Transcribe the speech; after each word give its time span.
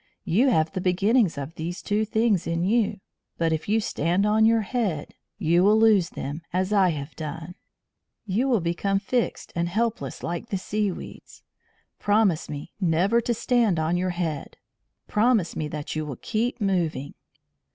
You 0.25 0.47
have 0.49 0.71
the 0.71 0.81
beginnings 0.81 1.37
of 1.37 1.53
these 1.53 1.83
two 1.83 2.05
things 2.05 2.47
in 2.47 2.63
you, 2.63 3.01
but 3.37 3.53
if 3.53 3.69
you 3.69 3.79
stand 3.79 4.25
on 4.25 4.47
your 4.47 4.61
head 4.61 5.13
you 5.37 5.63
will 5.63 5.77
lose 5.77 6.09
them, 6.09 6.41
as 6.51 6.73
I 6.73 6.89
have 6.89 7.15
done. 7.15 7.53
You 8.25 8.47
will 8.47 8.61
become 8.61 8.97
fixed 8.97 9.53
and 9.55 9.69
helpless 9.69 10.23
like 10.23 10.49
the 10.49 10.57
seaweeds. 10.57 11.43
Promise 11.99 12.49
me 12.49 12.71
never 12.81 13.21
to 13.21 13.35
stand 13.35 13.77
on 13.77 13.95
your 13.95 14.09
head. 14.09 14.57
Promise 15.07 15.55
me 15.55 15.67
that 15.67 15.95
you 15.95 16.03
will 16.07 16.15
keep 16.15 16.59
moving." 16.59 17.13